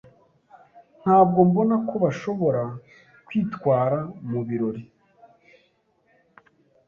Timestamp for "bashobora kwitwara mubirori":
2.03-4.83